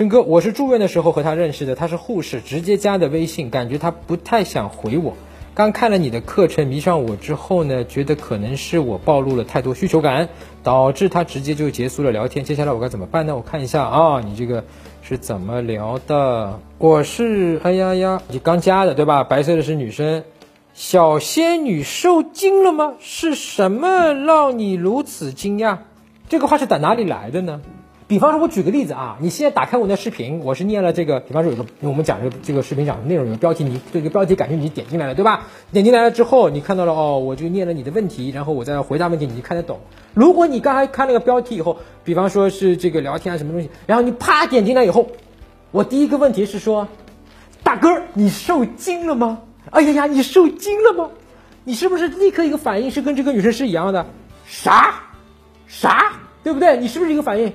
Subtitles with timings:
[0.00, 5.14] 陈哥，我是住院的时候和他认识的，他是护士，直接加的微信，感觉他不太想回我。
[5.52, 10.30] 刚看了你的课程，迷上我之后呢，觉得可能是我暴露了太多需求感，
[10.62, 12.46] 导致他直接就结束了聊天。
[12.46, 13.36] 接下来我该怎么办呢？
[13.36, 14.64] 我看一下啊，你这个
[15.02, 16.58] 是怎么聊的？
[16.78, 19.22] 我是哎呀呀，你刚加的对吧？
[19.22, 20.24] 白色的是女生，
[20.72, 22.94] 小仙女受惊了吗？
[23.00, 25.76] 是什么让你如此惊讶？
[26.30, 27.60] 这个话是打哪里来的呢？
[28.10, 35.46] 比方说，我举个例子啊，你现在打开我那视频，我是念了这个，比方说有个我们讲这个这个视频讲的内容有个标题，你对这个标题感兴趣，你点进来了，对吧？
[35.70, 39.78] 点进来了之后，你看到了哦，我就念了你的问题，然后我再回答问题，你就看得懂。
[40.12, 45.06] 如果你刚才看那个标题以后，比方说是这个聊天啊什么东西，然后你啪点进来以后，
[45.70, 46.88] 我第一个问题是说，
[47.62, 49.42] 大哥，你受惊了吗？
[49.70, 51.10] 哎呀呀，你受惊了吗？
[51.62, 54.04] 你是不是立刻一个反应是跟这个女生是一样的？
[54.46, 54.94] 啥？
[55.68, 56.14] 啥？
[56.42, 56.76] 对不对？
[56.78, 57.52] 你是不是一个反应？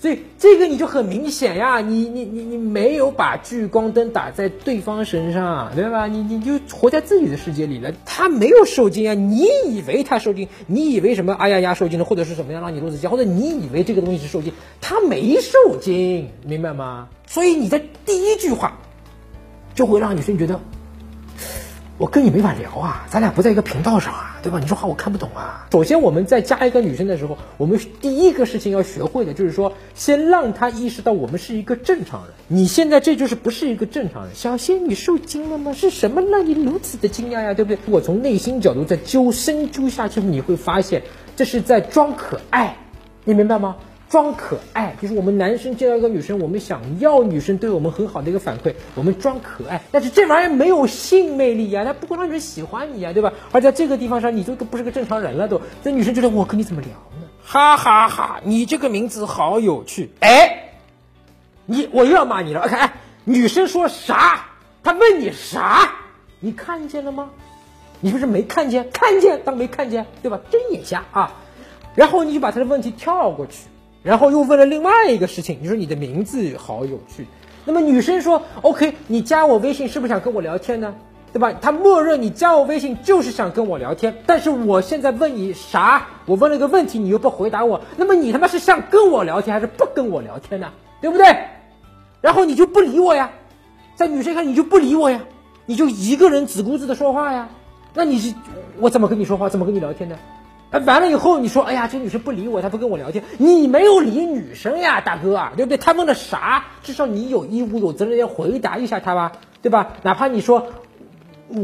[0.00, 6.06] 所以这个你就很明显呀，你你你你没有把聚光灯打在对方身上，对吧？
[6.06, 7.92] 你你就活在自己的世界里了。
[8.06, 10.46] 他没有受惊啊，你以为他受惊？
[10.68, 11.34] 你以为什么？
[11.34, 13.10] 哎呀呀，受惊了，或者是什么样让你如此惊？
[13.10, 14.52] 或者你以为这个东西是受惊？
[14.80, 17.08] 他没受惊，明白吗？
[17.26, 18.78] 所以你的第一句话
[19.74, 20.60] 就会让女生觉得。
[21.98, 24.60] 我跟你没法聊啊，咱俩不在一个频道上啊，对吧？
[24.60, 25.66] 你说话我看不懂啊。
[25.72, 32.32] 首先，我们在加一个女生的时候，我们第一个事情要学会的就是说，先让她意识到我们是一个正常人。
[32.46, 34.32] 你现在这就是不是一个正常人。
[34.32, 35.72] 小仙女受惊了吗？
[35.72, 37.52] 是什么让你如此的惊讶呀？
[37.52, 37.78] 对不对？
[37.86, 41.02] 我从内心角度再揪深揪下去，你会发现
[41.34, 42.76] 这是在装可爱，
[43.24, 43.74] 你明白吗？
[44.08, 53.32] 装可爱，就是我们男生见到一个女生，我们想要女生对我们很好的一个反馈，我们装可爱，但是这玩意儿没有性魅力呀，它不会让女人喜欢你呀，对吧？
[53.52, 57.28] 而在这个地方上，你就都不是个正常人了，都这女生觉得我跟你怎么聊呢？
[57.44, 60.70] 哈哈哈，你这个名字好有趣，哎，
[61.66, 62.92] 你我又要骂你了，看，哎，
[63.24, 64.46] 女生说啥？
[64.82, 65.92] 她问你啥？
[66.40, 67.30] 你看见了吗？
[68.00, 68.88] 你不是没看见？
[68.90, 70.40] 看见当没看见，对吧？
[70.50, 71.32] 睁眼瞎啊！
[71.94, 73.64] 然后你就把她的问题跳过去。
[74.02, 77.26] 然后又问了另外一个事情，你说你的名字好有趣，
[77.64, 80.94] 那么女生说，OK，你加我微信是不是想跟我聊天呢？
[81.30, 81.52] 对吧？
[81.60, 86.06] 她默认你加我微信就是想跟我聊天，但是我现在问你啥？
[86.24, 90.72] 我问了个问题，你又不回答我，那么你他妈是想跟我聊天还是不跟我聊天呢？
[91.02, 91.26] 对不对？
[92.22, 93.30] 然后你就不理我呀，
[93.94, 95.20] 在女生看你就不理我呀，
[95.66, 97.48] 你就一个人只顾自的说话呀，
[97.92, 98.32] 那你是
[98.78, 100.16] 我怎么跟你说话，怎么跟你聊天呢？
[100.70, 105.78] 哎，完了以后你说，哎呀，这女生不理我，她不跟我聊天，你没有理女生呀，大哥，对不对？
[105.78, 106.66] 她问了啥？
[106.82, 109.94] 至少你有义务、有责任要回答一下她吧，对吧？
[110.02, 110.66] 哪怕你说，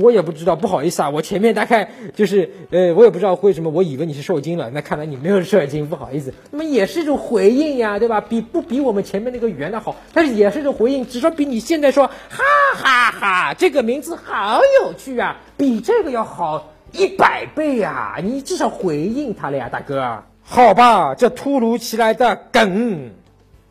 [0.00, 8.22] 我也不知道，不好意思啊，我前面大概就是，呃，我也不知道为什么，我以为你是受惊了，那看来你没有受惊，不好意思，那么也是一种回应呀，对吧？
[8.22, 9.97] 比不比我们前面那个圆的好？
[10.14, 12.43] 但是也是一种回应，至少比你现在说，哈
[12.75, 16.70] 哈哈，这个名字好有趣啊，比这个要好。
[16.97, 18.15] 一百倍呀！
[18.22, 20.22] 你至少回应他了呀，大哥。
[20.43, 23.10] 好吧，这突如其来的梗，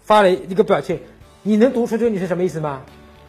[0.01, 1.00] 发了一个表情，
[1.41, 2.81] 你能读出这个女生什么意思吗？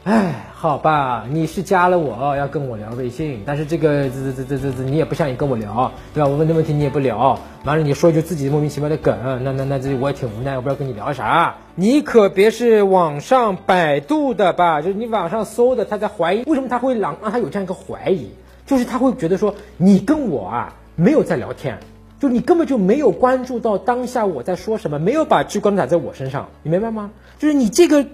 [0.02, 6.28] 哎，好吧，你是加了我要跟我聊微信，但是这个这这这这这你也不想你跟我聊，对吧？
[6.28, 11.54] 我问的问题你也不聊，完了你说一句自己莫名其妙的梗，那那那这我也挺无奈，我不知道跟你聊啥。
[11.76, 14.82] 你可别是网上百度的吧？
[14.82, 18.30] 就是你网上搜的，他在怀疑，为什么他会让让他有这样一个怀疑？
[18.66, 21.78] 就是他会觉得说你跟我啊没有在聊天，
[22.20, 27.10] 就你根本就没有关注到当下我在说什么，没有把聚光灯打在我身上，你明白吗？
[27.38, 28.06] 就是你这个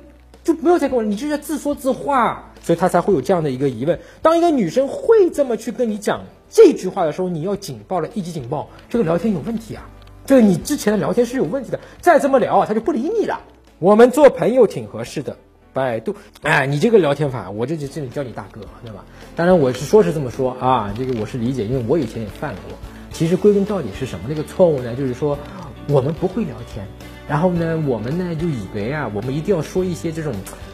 [0.43, 3.99] 就没有在跟我，你就在自说自话，所以他才会有这样的一个疑问。
[4.23, 9.89] 当一个女生会这么去跟你讲这句话的时候，你要警报了，一级警报，这个聊天有问题啊，
[10.27, 13.41] 这个你之前的聊天是有问题的，再这么聊啊，他就不理你了。
[13.79, 15.37] 我们做朋友挺合适的。
[15.73, 19.05] 百度，哎，你这个聊天法，我这就这里叫你大哥，对吧？
[19.37, 22.77] 当然我是说是这么说啊，这个我是理解，因为我以前也犯过。
[23.13, 24.95] 其实归根到底是什么那个错误呢？
[24.95, 25.39] 就是说
[25.89, 26.87] 我们不会聊天，
[27.29, 30.33] 然后呢，我们呢就以为啊，我们一定要说一些这种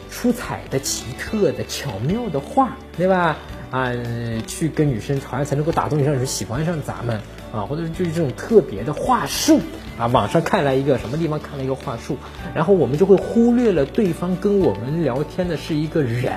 [0.09, 3.37] 出彩的、奇特的、巧妙的话，对吧？
[3.69, 3.91] 啊，
[4.47, 7.19] 去跟女生好像才能够打动女生，女生喜欢上咱们
[7.51, 9.59] 啊，或者就是这种特别的话术
[9.97, 10.07] 啊。
[10.07, 12.17] 网上看来一个什么地方看了一个话术，
[12.53, 16.31] 然后我们就会忽略了对方跟我们聊天的是一个人，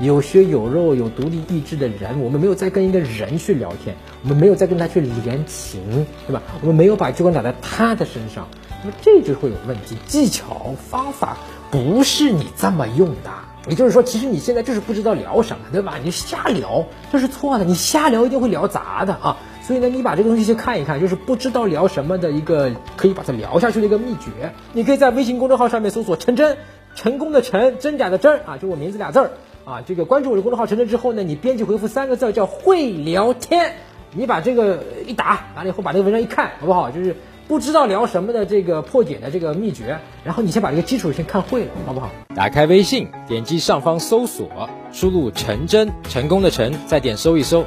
[0.00, 2.20] 有血有肉、有独立意志的人。
[2.20, 6.42] 我们没有在跟一个人去聊天，我们没有在跟他去连情，对吧？
[6.60, 8.48] 我们没有把聚光打在他的身上，
[8.82, 9.96] 那么这就会有问题。
[10.06, 11.36] 技巧方法
[11.70, 13.30] 不是你这么用的。
[13.68, 15.94] 也就是说，其实你现在就是不知道聊什么，对吧？
[16.02, 17.64] 你瞎聊，这是错的。
[17.64, 19.36] 你瞎聊一定会聊砸的啊！
[19.62, 24.52] 所以呢，你把这个东西去看一看，就是不知道聊什么的一个可以把它聊下去的一个秘诀。
[24.72, 26.58] 你可以在微信公众号上面搜索“陈真
[26.94, 29.30] 成功的成，真假的真啊，就我名字俩字儿
[29.64, 29.82] 啊。
[29.84, 33.72] 这个关注我的公众号陈真之后呢，你编辑回复三个字叫会聊天，
[34.12, 36.92] 你把这个一打完了以后，把这个文章一看，好不好？
[36.92, 37.16] 就是
[37.48, 42.10] 不知道聊什么的这个破解的这个秘诀，然后你先把这个基础先看会了，好不好？
[42.34, 47.64] 打开微信，点击上方搜索，输入陈真，成功的陈，再点搜一搜。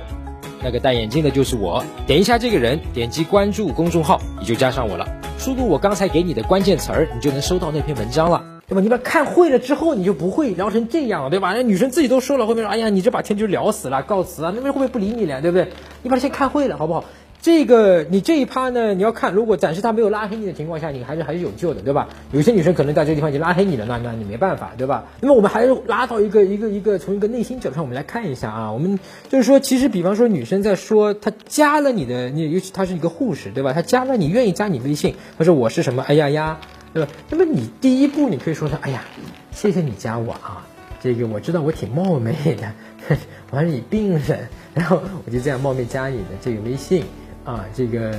[0.61, 5.07] 那个戴眼镜的就是我，点一下这个人，点击关注公众号，你就加上我了。
[5.37, 8.81] 输入我刚才给你的关键词儿，你就能收到那篇文章了，对吧？
[8.81, 11.53] 你把看会了之后，你就不会聊成这样了，对吧？
[11.53, 15.69] 那女生自己都说了，后面说，哎呀，你这把天就聊死了，告辞啊，那边会不会不理你了，对不对？
[16.03, 17.05] 你把它先看会了，好不好？
[17.41, 22.09] 这个你这一趴呢，你要看，如果暂时他没有拉黑你的情况下，你还是还是有救的，对吧？
[22.33, 25.06] 有些女生可能在这个地方已经拉黑你了，那那你没办法，对吧？
[25.21, 29.00] 那么我们还是拉到一个一个一个从一个内心角度上，我们来看一下啊，我们
[29.30, 33.71] 就是说，其实比方说女生在说她加了你的，你尤其她是一个护士，对吧？
[33.71, 36.59] 她加了你，愿意加你微信，她说我是什么，哎呀呀，
[36.94, 37.09] 对吧？
[37.30, 39.06] 那么你第一步你可以说她，哎呀，
[39.53, 40.68] 谢谢你加我啊，
[41.01, 42.74] 这个我知道我挺冒昧的，
[43.51, 47.06] 我是你病人，然后我就这样冒昧加你的这个微信。
[47.50, 48.13] 啊，这个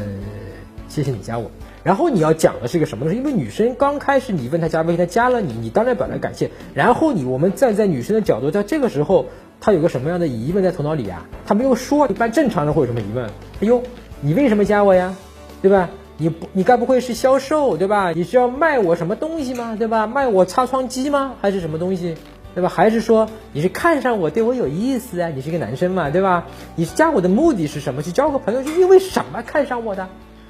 [0.88, 1.48] 谢谢你加我。
[1.84, 3.18] 然后你要讲的是个什么东西？
[3.18, 6.50] 因为女生刚开始你问她加微信，她加了你，你当然表达感谢。
[6.74, 9.26] 然后你我们站在女生的角度，在这个时候，
[9.60, 11.24] 她有个什么样的疑问在头脑里啊？
[11.46, 13.24] 她没有说，一般正常人会有什么疑问？
[13.24, 13.30] 哎
[13.60, 13.80] 呦，
[14.20, 15.14] 你为什么加我呀？
[15.62, 15.88] 对吧？
[16.16, 18.10] 你不，你该不会是销售对吧？
[18.10, 19.76] 你是要卖我什么东西吗？
[19.78, 20.08] 对吧？
[20.08, 21.34] 卖我擦窗机吗？
[21.40, 22.16] 还是什么东西？
[22.54, 22.68] 对吧？
[22.68, 25.28] 还是说你是看上我，对我有意思啊？
[25.28, 26.46] 你是一个男生嘛，对吧？
[26.76, 28.02] 你加我的目的是什么？
[28.02, 30.08] 去交个朋友是因为什么看上我的？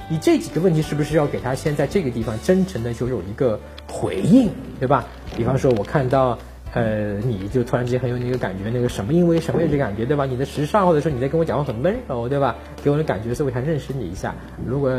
[0.09, 3.59] 你这几个问题是不是要给他先在这个地方真诚的就有一个
[3.89, 5.05] 回应，对吧？
[5.37, 6.39] 比方说，我看到。
[6.73, 10.25] 呃，你就突然之间很有那个感觉，那个什么因为什么有这感觉，对吧？
[10.25, 12.57] 你的时尚，或者说你在跟我讲话很温柔，对吧？
[12.83, 14.35] 给我的感觉是我想认识你一下。
[14.65, 14.93] 如果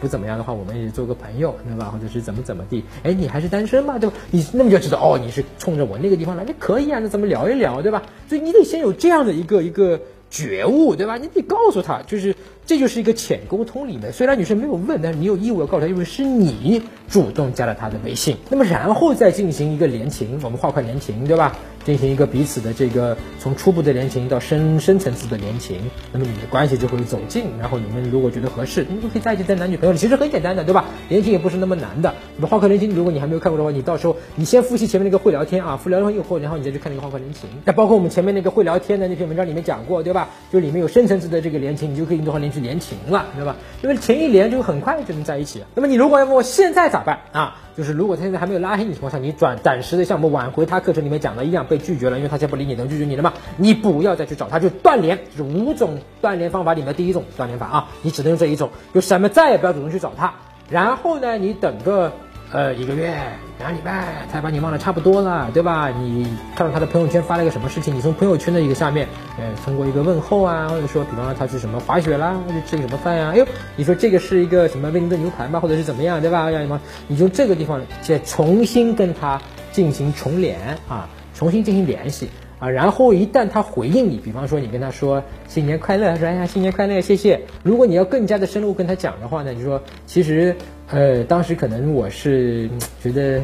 [0.00, 1.86] 不怎么样的话，我们也做个朋友，对吧？
[1.86, 2.82] 或者是怎么怎么地？
[3.02, 3.98] 哎，你还是单身吗？
[3.98, 4.16] 对吧？
[4.30, 8.02] 你那么就知道哦，你是冲着我那个地方来，那可以啊，那咱们聊一聊，对吧？
[8.28, 11.18] 所以你得先有这样的一个一个觉悟，对吧？
[11.18, 12.34] 你得告诉他，就是。
[12.68, 21.56] 这就是一个浅沟通里面，虽然女生没有问，但是你有义务要告诉她，因为是你主动加了她的微信，那么然后再进行一个连情，我们画块连情，对吧？
[21.84, 25.78] 进行一个彼此的这个从初步的连情到深深层次的连情，
[26.12, 30.84] 那么你们的关系就会走近，然后你们如果觉得合适，你们就可以在一起，在男女朋友里，其实很简单的，对吧？
[31.08, 32.12] 连情也不是那么难的。
[32.36, 37.48] 那么画块连情，如果你还没有看过的话，你到时候你先复习前面那个会聊天啊，复聊完以后，然后你再去看那个画块连情。
[37.64, 40.28] 那包括我们前面那个会聊天的那篇文章里面讲过，对吧？
[40.52, 43.56] 就里面有深层次的这个连情，你就可以用这画连连情了，对吧？
[43.82, 45.62] 因为前一连就很快就能在一起。
[45.74, 47.56] 那么你如果要问我现在咋办啊？
[47.76, 53.32] 就是如果他现在还没有拉黑你的情况下，你转暂时的像我们挽回他课程里面讲的一样被拒绝了，因为他现在不理你，能拒绝你了吗？
[53.56, 60.34] 你不要再去找他，就断联，就是五种断联方法里面第一种断联法啊，你只能用这一种，就什么再也不要主动去找他。
[60.68, 62.12] 然后呢，你等个。
[62.50, 63.14] 呃，一个月、
[63.58, 65.90] 两礼拜才把你忘得差不多了，对吧？
[65.90, 69.06] 你看到他的朋友圈发了一个什么事情，你从朋友圈的一个下面，
[69.36, 73.32] 呃，通过一个问候啊，或者说，比方说他去什么滑雪啦，或者吃个什么饭呀？
[73.34, 73.46] 哎呦，
[73.76, 76.50] 你说这个是一个什么威灵顿牛排吧，或者是怎么样，对吧？
[76.50, 76.80] 要什么？
[77.06, 80.58] 你从这个地方再重新跟他进行重联
[80.88, 82.30] 啊，重新进行联系。
[82.60, 87.42] 啊，然后一旦他回应你，比方说你跟他说新年快乐，他说哎呀新年快乐，谢谢。
[87.62, 90.56] 如果你要更加的深入跟他讲的话呢，就说其实，
[90.90, 92.70] 呃，当时可能我是
[93.02, 93.42] 觉得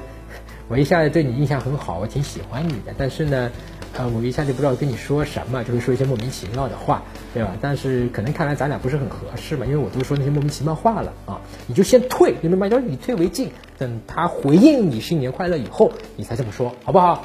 [0.69, 3.51] 我一下子对你印象很好，我挺喜欢你的，但是呢，
[3.99, 7.03] 呃，我一下就不知道跟你说什么，就会说一些莫名其妙的话，
[7.35, 7.55] 对吧？
[7.61, 12.69] 但是可能看来咱俩不是很合适嘛，因为我都说那些莫名其妙话了啊，你就先退，明白吗？
[12.69, 17.25] 叫以退为进，等他回应你新年快乐以后，你才这么说，好不好？